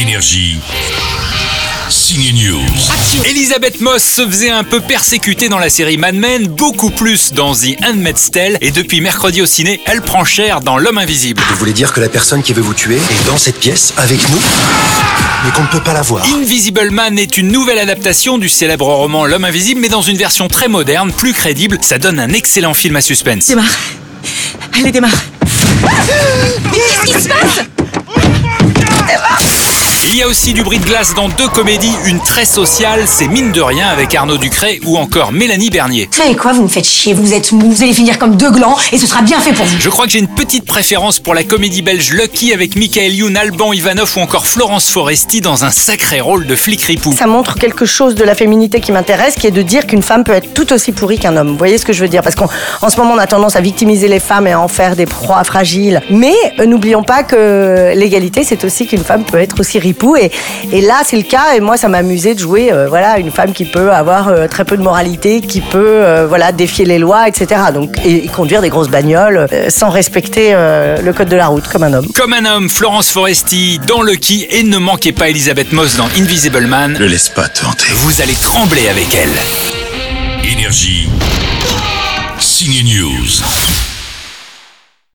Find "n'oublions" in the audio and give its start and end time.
56.66-57.04